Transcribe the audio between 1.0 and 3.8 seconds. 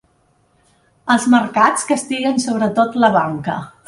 Els mercats castiguen sobretot la banca.